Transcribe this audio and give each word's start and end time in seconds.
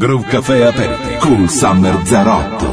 Groove 0.00 0.28
Café 0.28 0.64
aperti 0.64 1.16
con 1.16 1.48
Summer 1.48 1.96
08. 2.08 2.67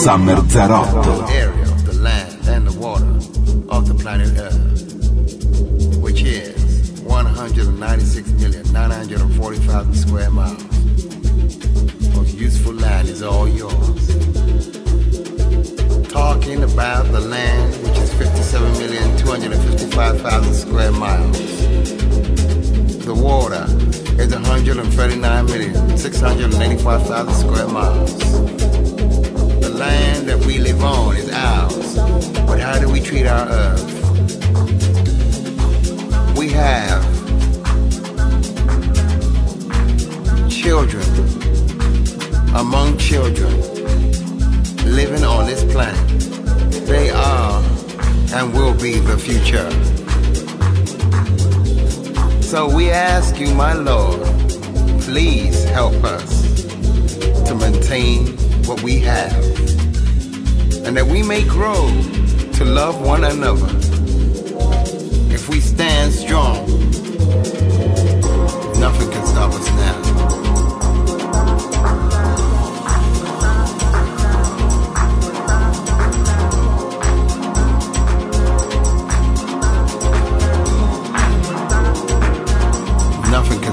Summer 0.00 0.42
Zarotto. 0.46 1.49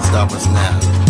Stop 0.07 0.31
us 0.31 0.45
now. 0.45 1.06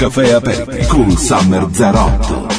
Caffè 0.00 0.30
aperto 0.32 0.86
con 0.86 1.10
Summer 1.10 1.64
08. 1.64 2.49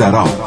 Summer 0.00 0.24
08. 0.24 0.39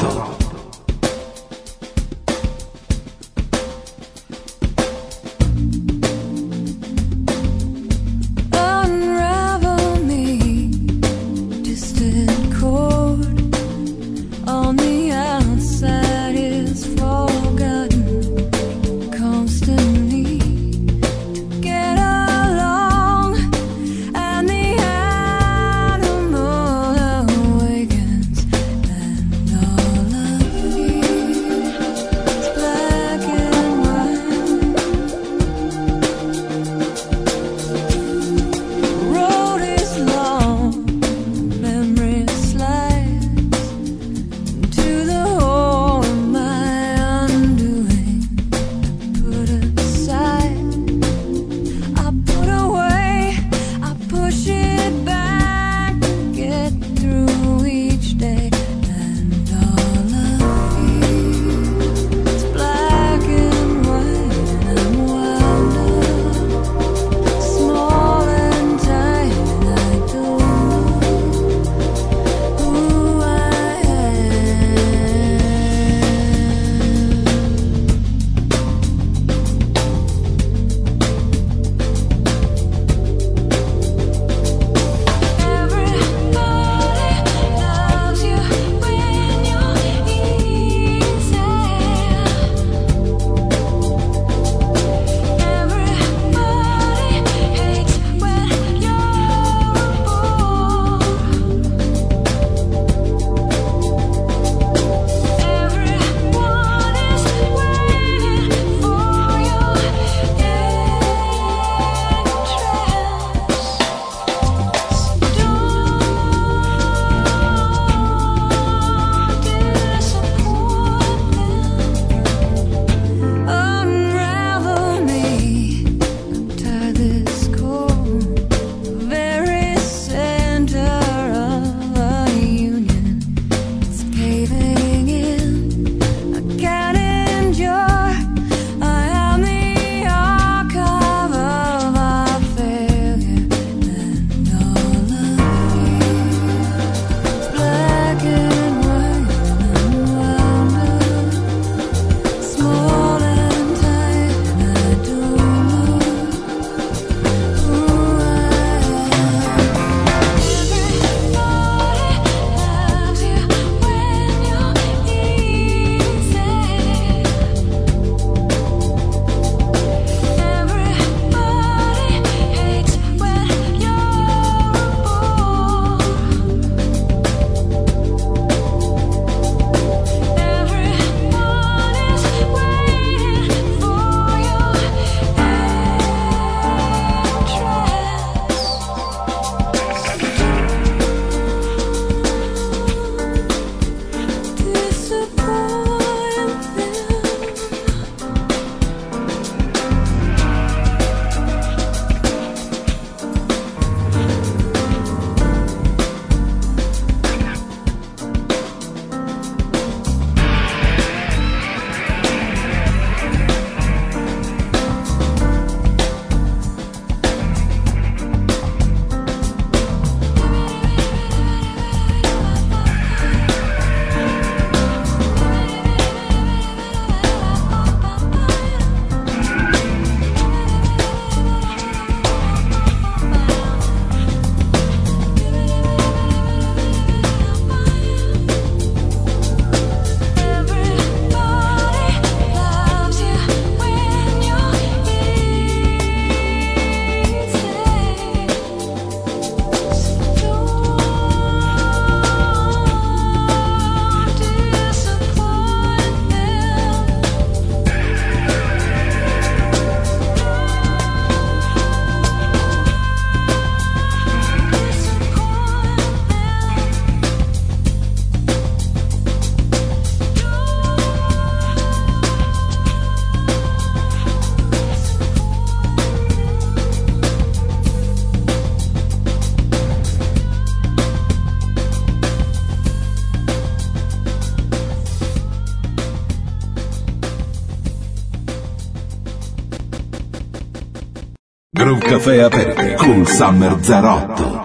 caffè 292.24 292.39
aperto 292.39 293.03
con 293.03 293.26
Summer 293.26 293.78
Zarotto. 293.82 294.62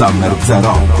Summer 0.00 0.32
08. 0.48 0.99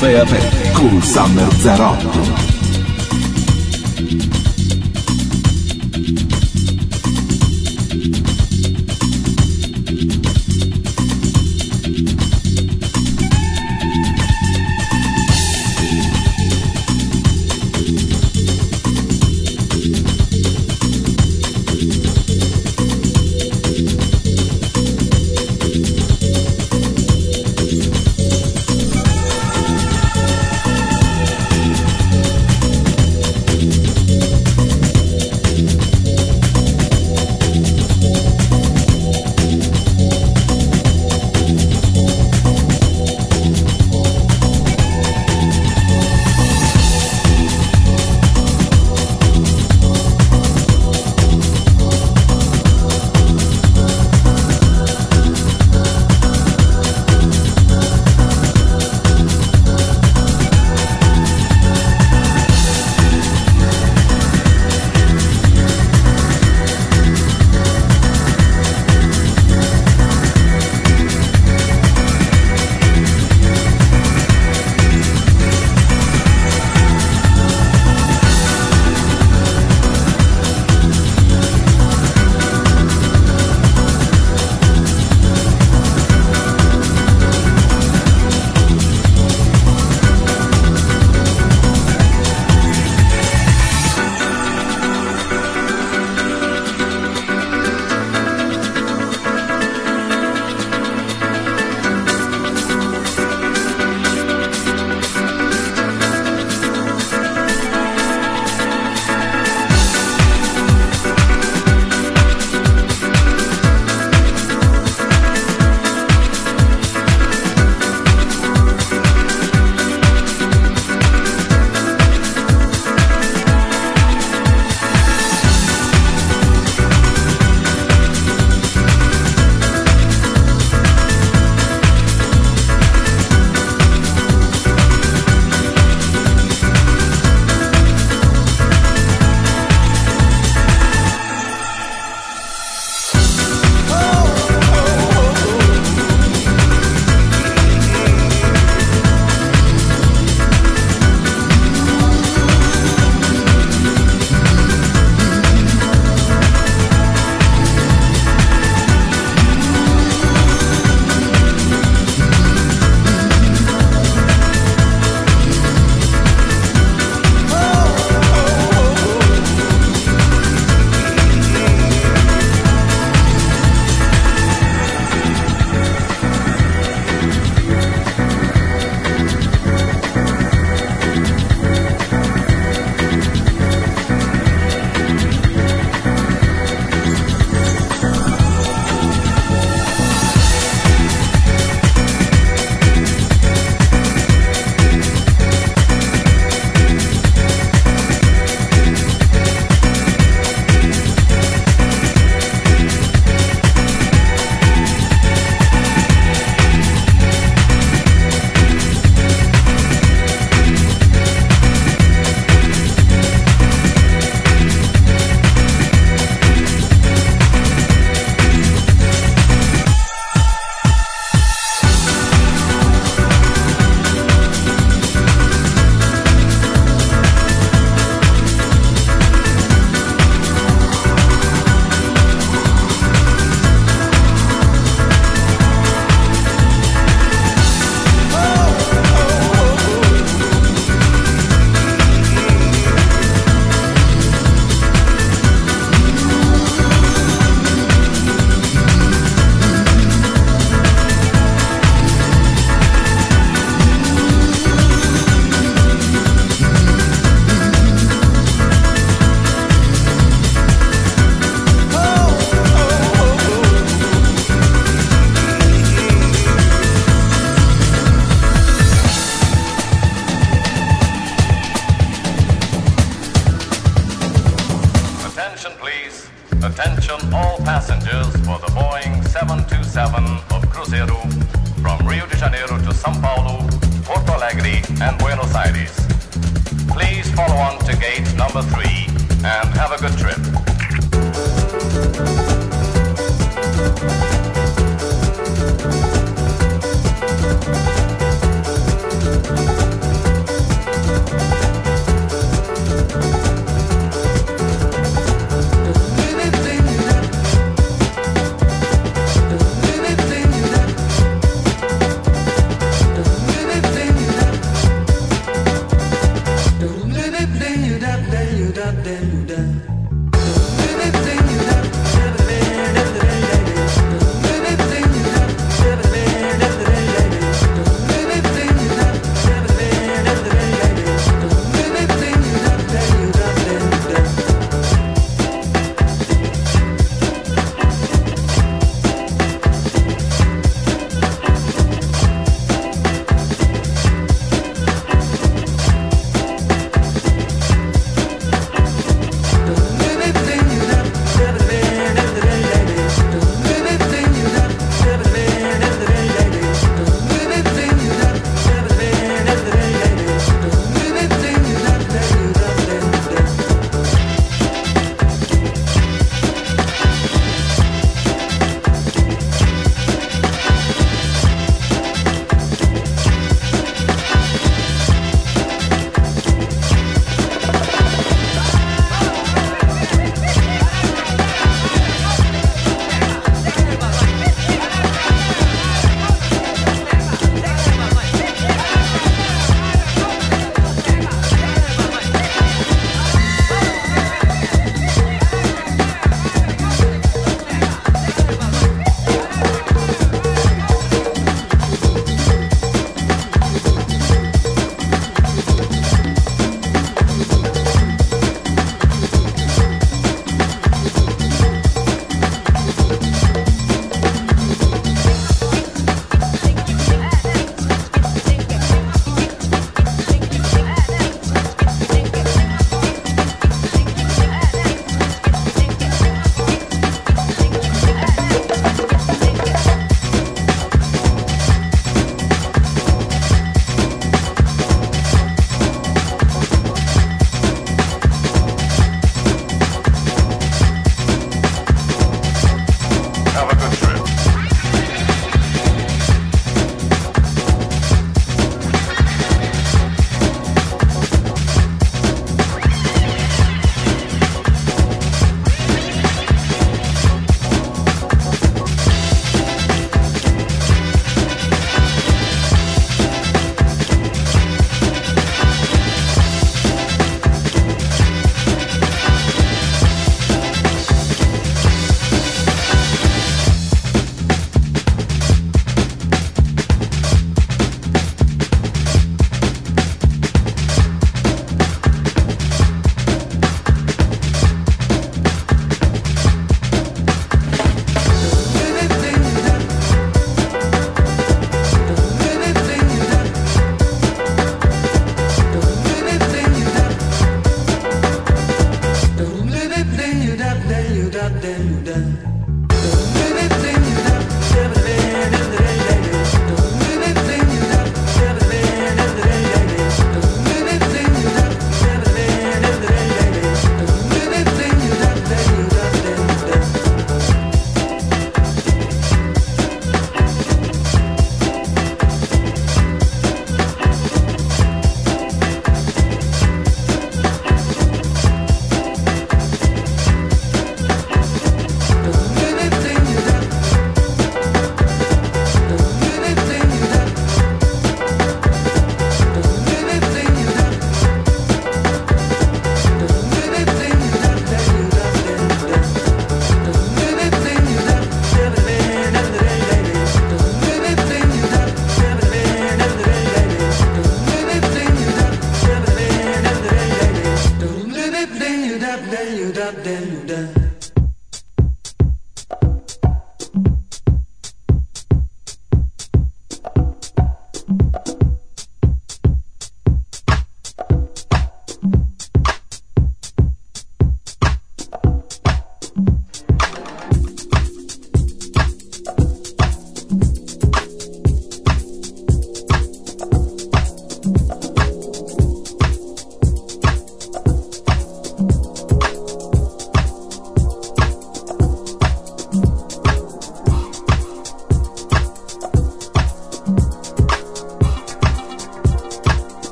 کافه 0.00 0.22
اپل 0.22 0.72
con 0.74 1.02
Summer 1.02 1.50
Zarotto. 1.62 2.49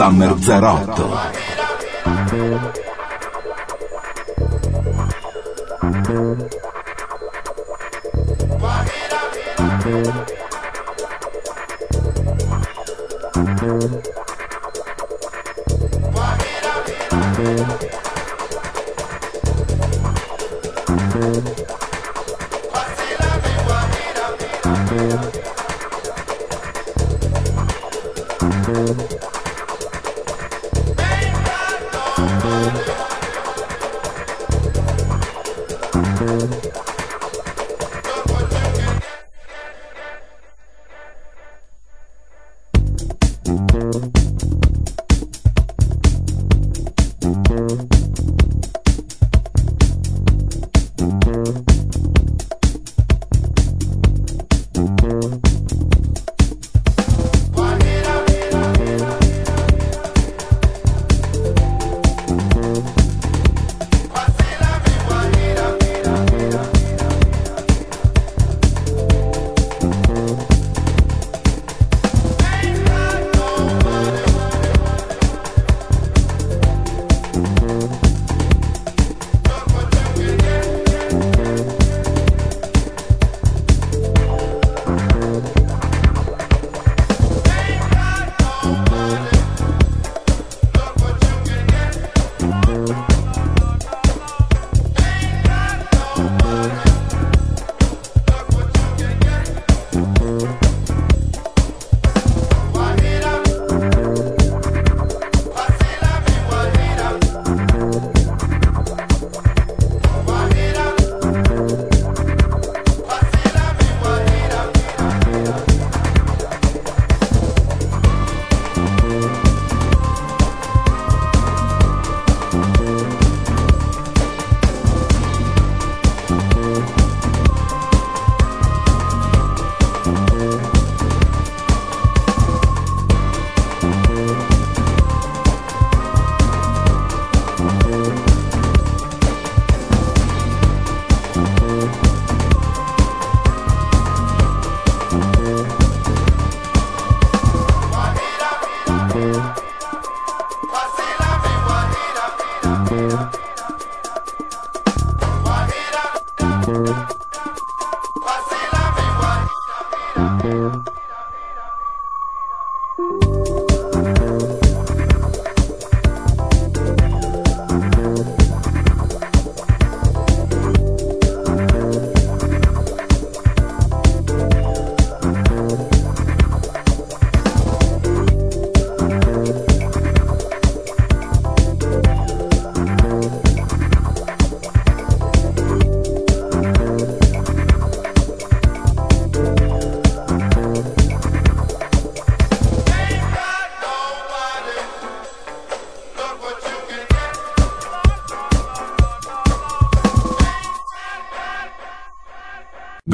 Summer 0.00 0.34
08. 0.34 1.49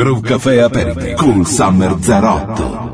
Groove 0.06 0.20
Café 0.20 0.60
Aperiti 0.62 1.14
con 1.14 1.44
Summer 1.44 1.96
08. 1.96 2.85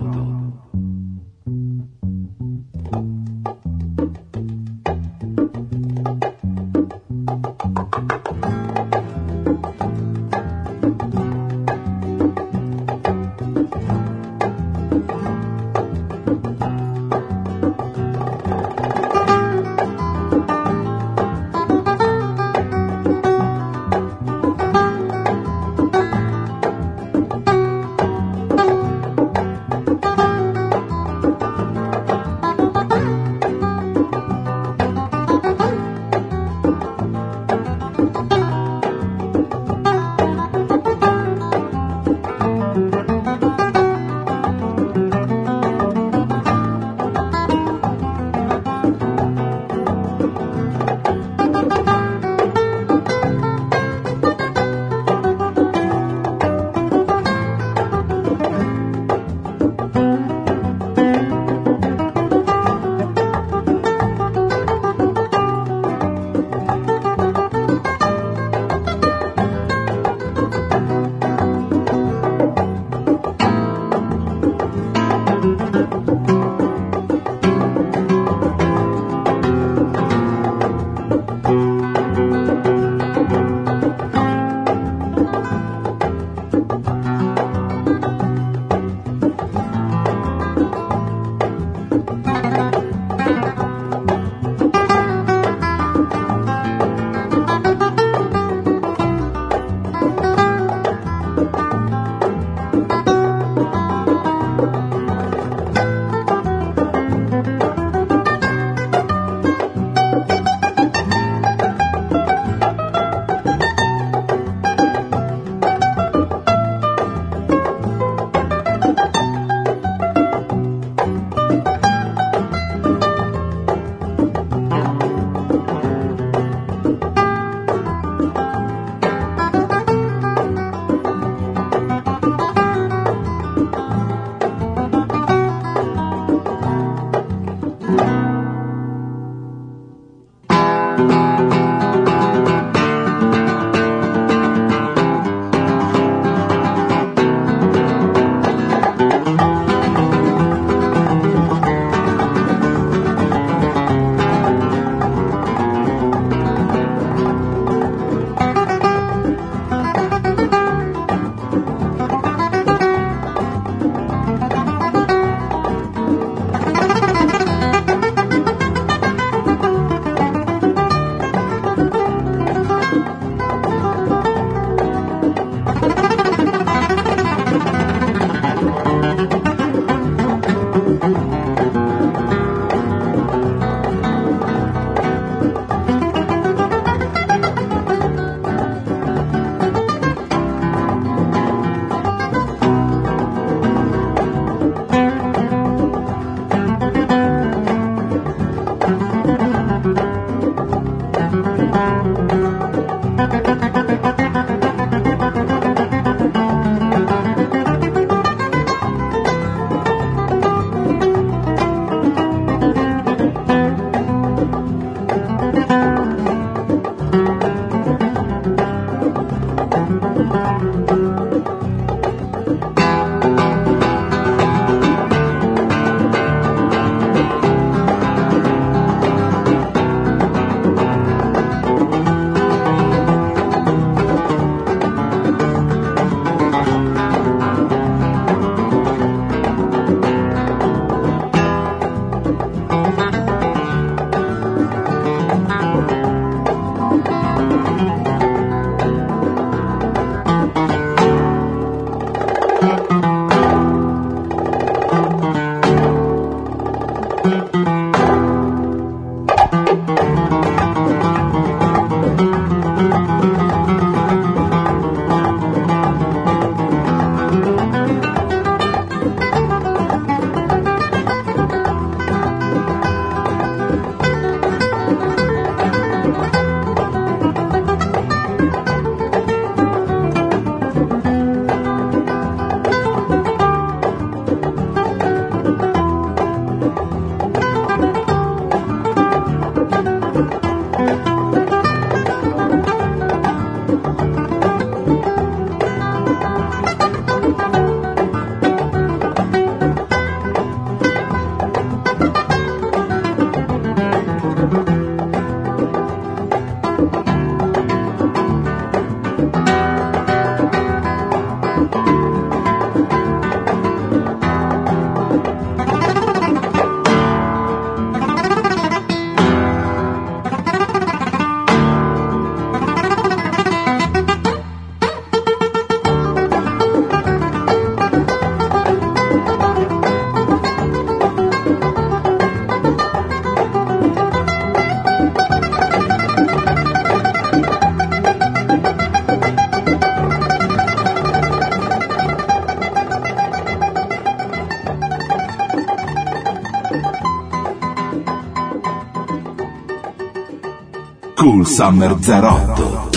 Summer 351.44 351.96
08. 351.98 352.91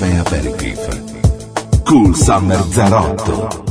Café 0.00 0.16
Aperitif. 0.16 0.78
Cool 1.84 2.16
Summer 2.16 2.58
08. 2.74 3.69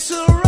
to 0.00 0.39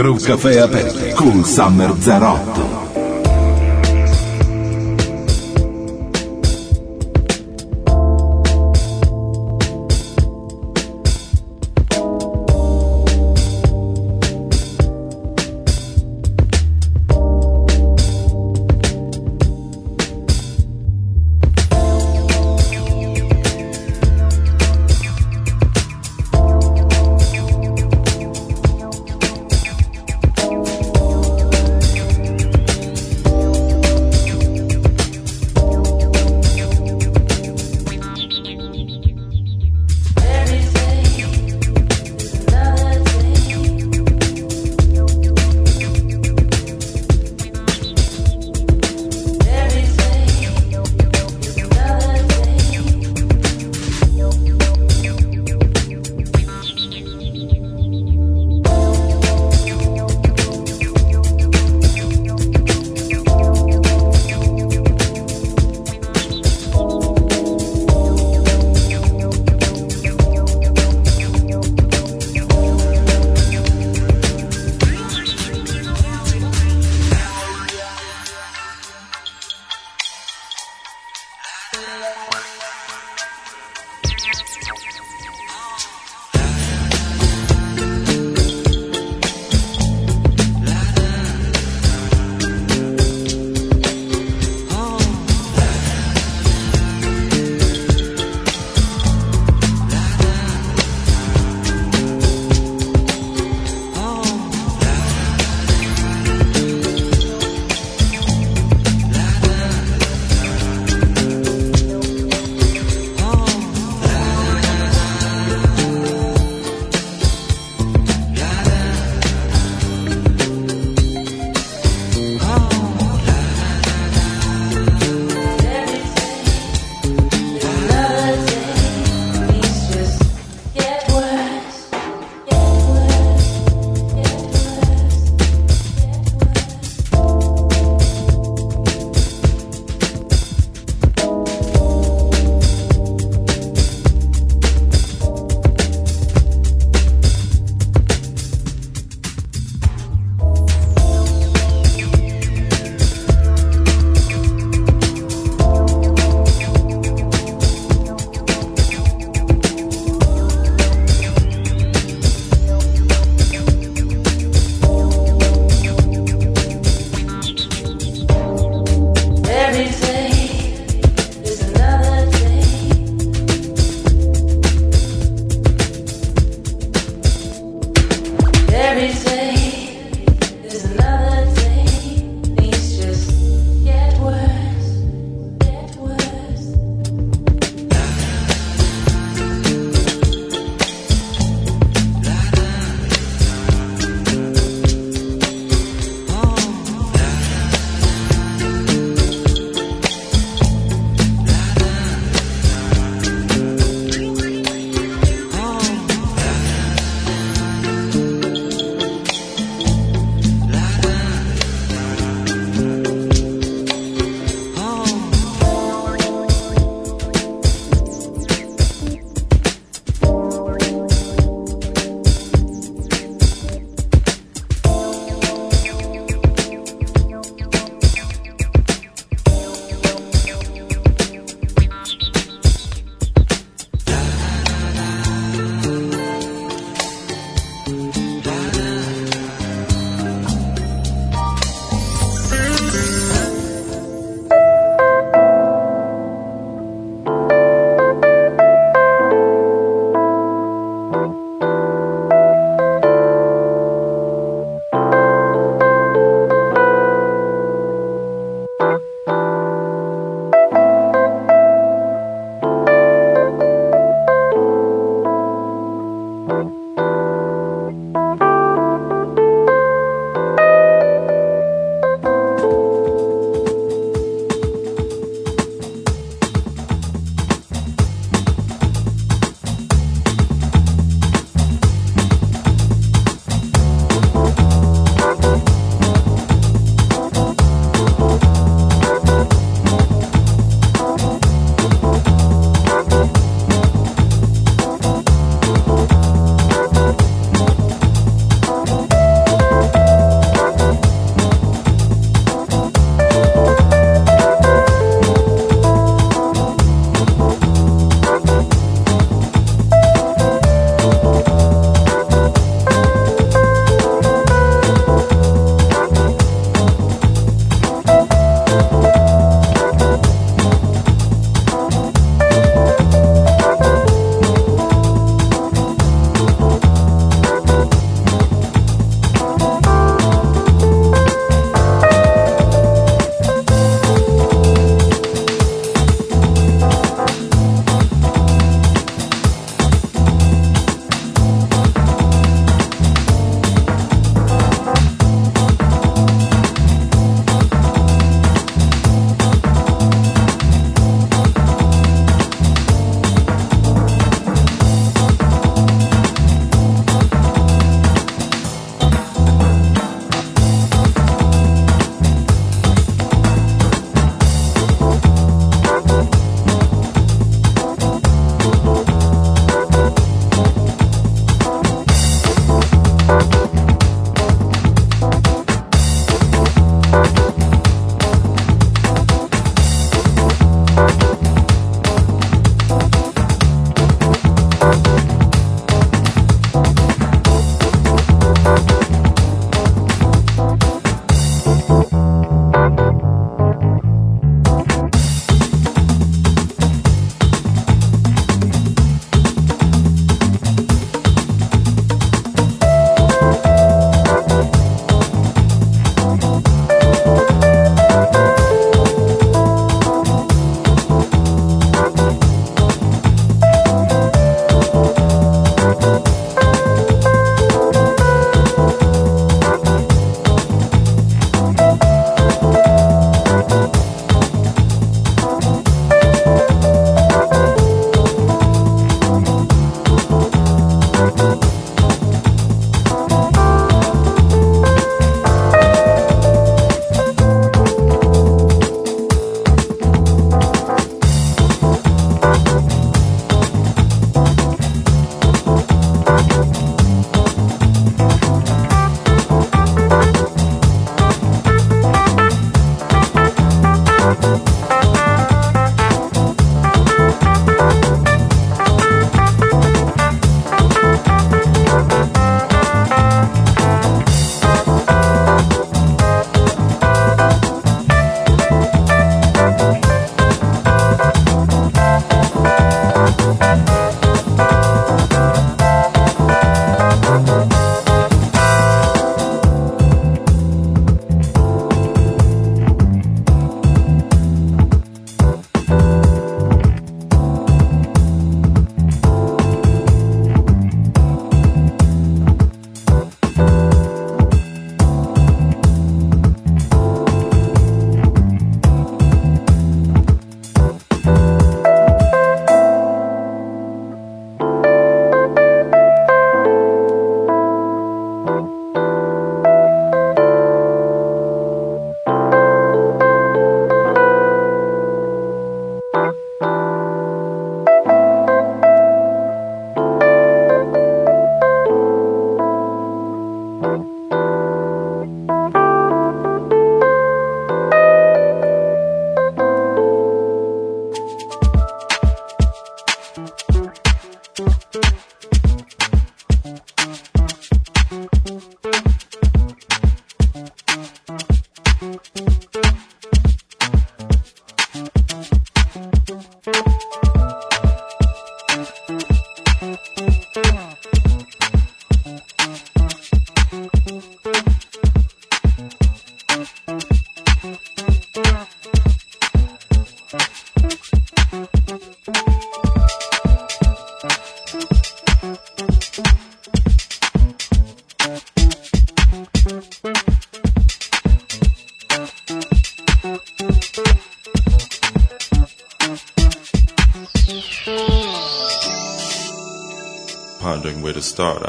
Groove 0.00 0.22
Café 0.22 0.60
aperti 0.60 1.12
con 1.12 1.44
Summer 1.44 1.90
08. 1.90 2.69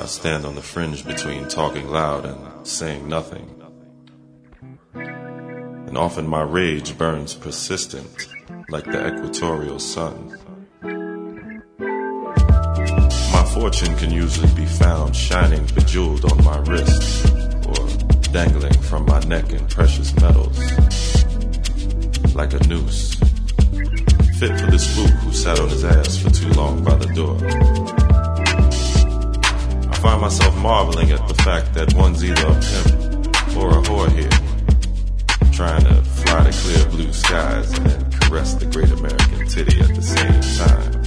I 0.02 0.06
stand 0.06 0.46
on 0.48 0.56
the 0.56 0.64
fringe 0.64 1.06
between 1.06 1.48
talking 1.48 1.88
loud 1.88 2.26
and 2.26 2.66
saying 2.66 3.08
nothing. 3.08 3.48
And 4.96 5.96
often 5.96 6.28
my 6.28 6.42
rage 6.42 6.98
burns 6.98 7.36
persistent, 7.36 8.28
like 8.70 8.86
the 8.86 9.14
equatorial 9.14 9.78
sun. 9.78 10.40
My 13.32 13.46
fortune 13.54 13.96
can 13.98 14.10
usually 14.10 14.52
be 14.56 14.66
found 14.66 15.16
shining 15.16 15.68
bejeweled 15.68 16.26
on 16.32 16.44
my 16.44 16.58
wrist, 16.62 17.28
or 17.68 17.88
dangling 18.34 18.82
from 18.82 19.06
my 19.06 19.20
neck 19.26 19.52
in 19.52 19.68
precious 19.68 20.16
metals, 20.16 20.58
like 22.34 22.54
a 22.54 22.68
noose, 22.68 23.14
fit 24.40 24.60
for 24.60 24.72
the 24.72 24.80
spook 24.80 25.12
who 25.22 25.32
sat 25.32 25.60
on 25.60 25.70
his 25.70 25.84
ass 25.84 26.18
for 26.18 26.32
too 26.32 26.50
long 26.54 26.84
by 26.84 26.96
the 26.96 27.14
door. 27.14 28.01
Find 30.02 30.20
myself 30.20 30.58
marveling 30.58 31.12
at 31.12 31.28
the 31.28 31.36
fact 31.44 31.76
that 31.76 31.94
one's 31.94 32.24
either 32.24 32.42
a 32.42 32.56
pimp 32.56 33.56
or 33.56 33.70
a 33.70 33.82
whore 33.84 34.10
here, 34.10 34.32
trying 35.52 35.84
to 35.84 36.02
fly 36.02 36.50
to 36.50 36.52
clear 36.52 36.86
blue 36.90 37.14
skies 37.14 37.72
and 37.78 38.12
caress 38.22 38.56
the 38.56 38.66
great 38.66 38.90
American 38.90 39.48
titty 39.48 39.80
at 39.80 39.94
the 39.94 40.02
same 40.02 40.42
time. 40.58 41.02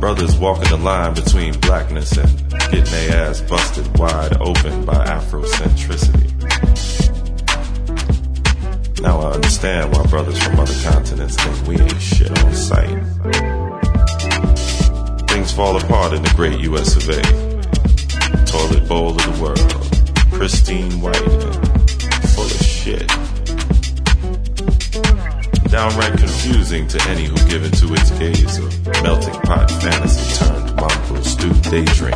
Brothers 0.00 0.38
walking 0.38 0.70
the 0.70 0.78
line 0.78 1.12
between 1.12 1.60
blackness 1.60 2.16
and 2.16 2.50
getting 2.70 2.84
their 2.84 3.28
ass 3.28 3.42
busted 3.42 3.98
wide 3.98 4.34
open 4.40 4.86
by 4.86 5.04
Afrocentricity. 5.04 6.30
Now 9.02 9.20
I 9.20 9.32
understand 9.32 9.92
why 9.92 10.06
brothers 10.06 10.42
from 10.42 10.58
other 10.58 10.74
continents 10.84 11.36
think 11.36 11.68
we 11.68 11.78
ain't 11.78 12.00
shit 12.00 12.30
on 12.42 12.54
sight. 12.54 13.63
Things 15.34 15.52
fall 15.52 15.76
apart 15.76 16.12
in 16.12 16.22
the 16.22 16.32
great 16.36 16.60
US 16.60 16.94
of 16.94 17.08
A. 17.08 17.20
Toilet 18.46 18.86
bowl 18.86 19.10
of 19.10 19.16
the 19.16 19.42
world. 19.42 20.30
Pristine 20.30 21.00
white 21.00 21.20
and 21.20 22.28
full 22.30 22.44
of 22.44 22.62
shit. 22.62 23.08
Downright 25.72 26.16
confusing 26.16 26.86
to 26.86 27.02
any 27.08 27.24
who 27.24 27.34
give 27.50 27.64
into 27.64 27.92
its 27.94 28.12
gaze 28.12 28.58
of 28.58 29.02
melting 29.02 29.34
pot 29.40 29.68
fantasy 29.82 30.36
turned 30.36 30.76
mongrel 30.76 31.24
stew 31.24 31.52
daydream. 31.68 32.14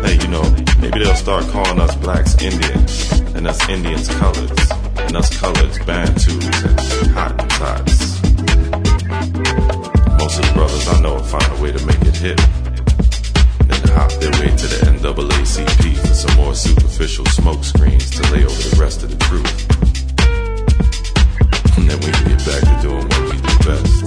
Hey, 0.00 0.16
you 0.24 0.28
know, 0.28 0.42
maybe 0.80 1.04
they'll 1.04 1.14
start 1.16 1.44
calling 1.48 1.78
us 1.78 1.94
blacks 1.96 2.34
Indians, 2.42 3.12
and 3.34 3.46
us 3.46 3.68
Indians 3.68 4.08
coloreds, 4.08 5.06
and 5.06 5.16
us 5.18 5.28
coloreds 5.36 5.78
Bantus 5.84 6.28
and 6.32 7.10
Hottentots. 7.10 8.03
Most 10.24 10.38
of 10.38 10.46
the 10.46 10.52
brothers 10.54 10.88
I 10.88 11.00
know 11.02 11.14
will 11.16 11.22
find 11.22 11.52
a 11.52 11.62
way 11.62 11.70
to 11.70 11.84
make 11.84 12.00
it 12.00 12.16
hit. 12.16 12.38
Then 13.68 13.92
hop 13.92 14.10
their 14.12 14.32
way 14.40 14.48
to 14.56 14.66
the 14.72 14.80
NAACP 14.88 15.98
for 15.98 16.14
some 16.14 16.36
more 16.38 16.54
superficial 16.54 17.26
smoke 17.26 17.62
screens 17.62 18.08
to 18.08 18.22
lay 18.32 18.42
over 18.42 18.62
the 18.70 18.76
rest 18.80 19.02
of 19.02 19.10
the 19.10 19.18
truth. 19.28 19.52
And 21.76 21.90
then 21.90 22.00
we 22.00 22.10
can 22.10 22.24
get 22.24 22.40
back 22.40 22.64
to 22.64 22.74
doing 22.80 23.04
what 23.04 23.24
we 23.28 23.36
do 23.36 23.54
best. 23.68 24.00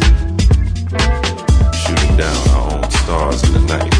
Shooting 1.86 2.18
down 2.18 2.50
our 2.50 2.66
own 2.74 2.90
stars 2.90 3.44
in 3.44 3.54
the 3.54 3.62
night. 3.78 3.94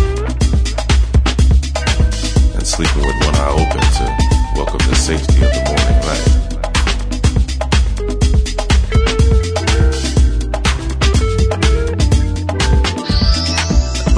And 2.58 2.66
sleeping 2.66 3.06
with 3.06 3.18
one 3.30 3.36
eye 3.36 3.54
open 3.62 3.86
to 3.94 4.06
welcome 4.58 4.82
the 4.90 4.96
safety 4.96 5.38
of 5.46 5.54
the 5.54 5.62
morning 5.70 6.02
light. 6.08 6.47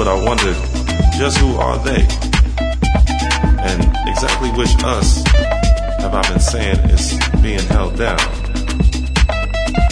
But 0.00 0.08
I 0.08 0.14
wondered, 0.14 0.56
just 1.18 1.36
who 1.36 1.56
are 1.56 1.76
they? 1.84 2.00
And 3.60 3.84
exactly 4.08 4.48
which 4.52 4.74
us 4.82 5.22
have 6.00 6.14
I 6.14 6.26
been 6.26 6.40
saying 6.40 6.78
is 6.88 7.18
being 7.42 7.60
held 7.68 7.98
down? 7.98 8.16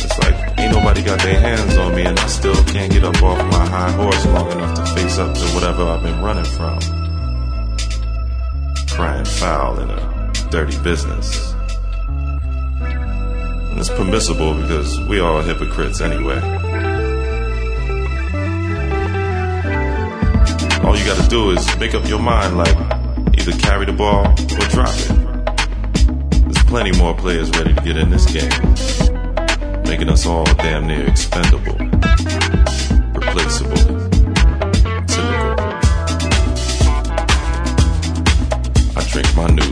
It's 0.00 0.18
like 0.20 0.58
ain't 0.58 0.72
nobody 0.72 1.02
got 1.02 1.20
their 1.20 1.38
hands 1.38 1.76
on 1.76 1.94
me 1.94 2.06
and 2.06 2.18
I 2.18 2.26
still 2.26 2.54
can't 2.64 2.90
get 2.90 3.04
up 3.04 3.22
off 3.22 3.36
my 3.52 3.66
high 3.66 3.90
horse 3.90 4.24
long 4.28 4.50
enough 4.50 4.76
to 4.76 4.86
face 4.94 5.18
up 5.18 5.34
to 5.34 5.44
whatever 5.48 5.82
I've 5.82 6.02
been 6.02 6.22
running 6.22 6.50
from. 6.56 6.78
Crying 8.88 9.26
foul 9.26 9.78
in 9.78 9.90
a 9.90 10.32
dirty 10.50 10.82
business. 10.82 11.52
And 12.80 13.78
it's 13.78 13.90
permissible 13.90 14.54
because 14.54 14.98
we 15.00 15.20
are 15.20 15.42
hypocrites 15.42 16.00
anyway. 16.00 16.67
All 20.88 20.96
you 20.96 21.04
gotta 21.04 21.28
do 21.28 21.50
is 21.50 21.78
make 21.78 21.94
up 21.94 22.08
your 22.08 22.18
mind 22.18 22.56
like 22.56 22.74
either 23.38 23.52
carry 23.58 23.84
the 23.84 23.92
ball 23.92 24.26
or 24.26 24.68
drop 24.70 24.88
it. 24.88 26.44
There's 26.44 26.64
plenty 26.64 26.92
more 26.96 27.14
players 27.14 27.50
ready 27.50 27.74
to 27.74 27.80
get 27.82 27.98
in 27.98 28.08
this 28.08 28.24
game, 28.24 28.48
making 29.84 30.08
us 30.08 30.24
all 30.24 30.46
damn 30.56 30.86
near 30.86 31.06
expendable, 31.06 31.76
replaceable. 33.12 33.76
I 38.96 39.04
drink 39.10 39.36
my 39.36 39.46
news 39.48 39.67